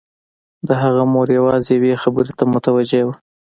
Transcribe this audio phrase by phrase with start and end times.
[0.67, 3.15] د هغه مور يوازې يوې خبرې ته متوجه وه.